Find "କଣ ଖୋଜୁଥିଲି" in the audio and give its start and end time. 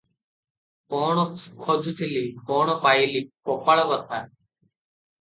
0.93-2.25